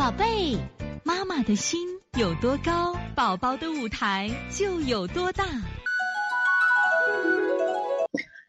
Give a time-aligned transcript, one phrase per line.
[0.00, 0.56] 宝贝，
[1.04, 1.78] 妈妈的心
[2.18, 5.44] 有多高，宝宝的舞台就有多大。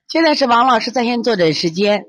[0.07, 2.05] 现在是王老师在线坐诊时间，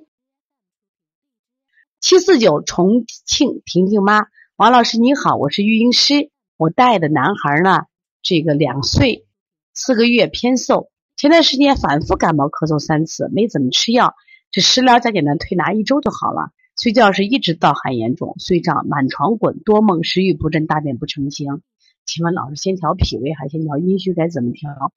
[1.99, 7.86] 七四九重庆婷婷妈，王老师你好，我是育婴师，我带的男孩呢，
[8.22, 9.27] 这个两岁
[9.74, 14.14] 四个月偏瘦，前段时间反复感冒咳嗽三次，没怎么吃药，
[14.53, 16.52] 这食疗加简单推拿一周就好了。
[16.83, 21.62] 睡觉时一直盗汗严重，睡觉满床滚，多梦，食欲不振，大便不成形。
[22.05, 24.14] 请问老师，先调脾胃还是先调阴虚？
[24.14, 24.92] 该怎么调？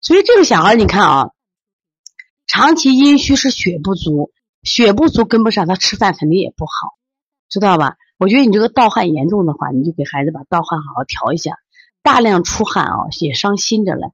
[0.00, 1.30] 所以这个小孩，你看啊，
[2.46, 6.96] 长期阴虚是血不足，血不足跟不上，他吃饭肯定也不好，
[7.50, 7.98] 知道吧？
[8.16, 11.58] 我觉得你这个盗汗严重的话，你就给孩子把盗汗好好调一下。
[12.02, 14.12] 大量出汗啊，也伤心着嘞，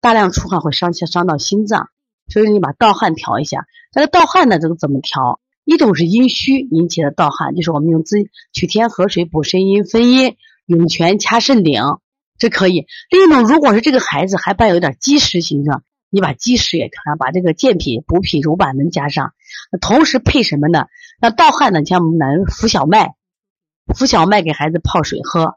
[0.00, 1.88] 大量出汗会伤伤到心脏，
[2.26, 3.68] 所以你把盗汗调一下。
[3.92, 5.38] 这个盗汗呢，这个怎么调？
[5.66, 8.18] 一种是阴虚引起的盗汗，就是我们用滋
[8.52, 11.82] 取天河水补肾阴分阴，涌泉掐肾顶，
[12.38, 12.86] 这可以。
[13.10, 19.34] 另一种，如果是这个孩子还伴有点积食形状，你把积食也看，把这个健脾补脾柔板能加上，
[19.80, 20.86] 同时配什么呢？
[21.20, 21.84] 那盗汗呢？
[21.84, 23.16] 像我们男浮小麦，
[23.92, 25.56] 浮小麦给孩子泡水喝，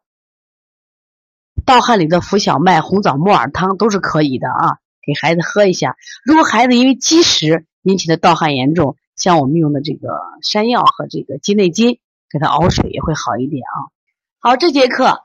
[1.66, 5.98] 盗汗里的浮小麦、红枣木耳汤都是可以的啊，给孩子喝一下。
[6.26, 10.08] 如果孩子因为积食引起的盗汗严重，像我们用的这个
[10.42, 12.00] 山药和这个鸡内金，
[12.32, 13.92] 给它熬水也会好一点啊。
[14.40, 15.24] 好，这节课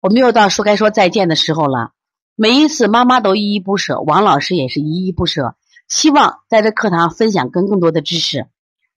[0.00, 1.90] 我们又到说该说再见的时候了。
[2.36, 5.56] 每一次妈妈都依依不舍，王老师也是依依不舍，
[5.88, 8.46] 希望在这课堂分享更更多的知识。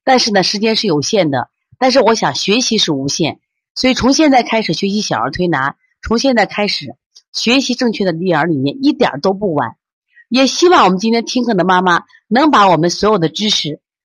[0.03, 3.39] 但是呢，时间是有限的，但是我想学习是无限，
[3.73, 6.95] 所以从现在开始学习小儿推拿，从现在开始
[7.33, 9.75] 学习正确的育儿理念，一点都不晚。
[10.29, 13.81] 也希望我们今天听课的妈妈能把我们所有的知识。